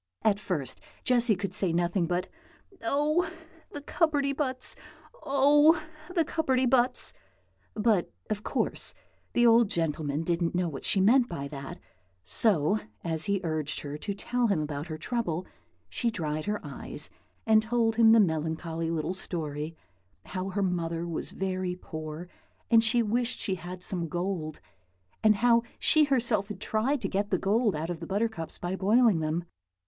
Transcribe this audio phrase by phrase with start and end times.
[0.23, 2.27] At first, Jessy could say nothing but
[2.83, 3.31] "Oh!
[3.71, 4.75] the cupperty buts!
[5.21, 5.79] oh!
[6.15, 7.13] the cupperty buts!"
[7.75, 8.95] but, of course,
[9.33, 11.79] the old gentleman didn't know what she meant by that,
[12.23, 15.45] so, as he urged her to tell him about her trouble,
[15.87, 17.11] she dried her eyes,
[17.45, 19.75] and told him the melancholy little story:
[20.25, 22.27] how her mother was very poor,
[22.71, 24.59] and said she wished she had some gold;
[25.23, 28.75] and how she herself had tried to get the gold out of the buttercups by
[28.75, 29.43] boiling them.